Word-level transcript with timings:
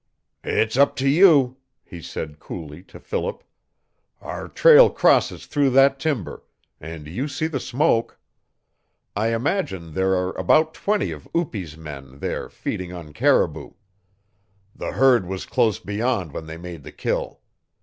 "It's 0.43 0.77
up 0.77 0.95
to 0.95 1.07
you," 1.07 1.57
he 1.83 2.01
said 2.01 2.39
coolly 2.39 2.81
to 2.85 2.99
Philip. 2.99 3.43
"Our 4.19 4.47
trail 4.47 4.89
crosses 4.89 5.45
through 5.45 5.69
that 5.77 5.99
timber 5.99 6.41
and 6.79 7.05
you 7.05 7.27
see 7.27 7.45
the 7.45 7.59
smoke. 7.59 8.19
I 9.15 9.27
imagine 9.27 9.93
there 9.93 10.15
are 10.15 10.35
about 10.39 10.73
twenty 10.73 11.11
of 11.11 11.29
Upi's 11.35 11.77
men 11.77 12.17
there 12.17 12.49
feeding 12.49 12.91
on 12.91 13.13
caribou. 13.13 13.73
The 14.75 14.93
herd 14.93 15.27
was 15.27 15.45
close 15.45 15.77
beyond 15.77 16.31
when 16.31 16.47
they 16.47 16.57
made 16.57 16.81
the 16.81 16.91
kill. 16.91 17.39